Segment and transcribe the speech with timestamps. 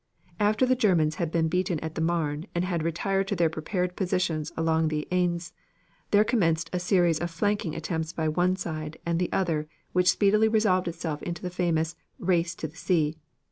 [0.39, 3.95] After the Germans had been beaten at the Marne and had retired to their prepared
[3.95, 5.51] positions along the Aisne,
[6.09, 10.47] there commenced a series of flanking attempts by one side and the other which speedily
[10.47, 13.19] resolved itself into the famous "race to the sea."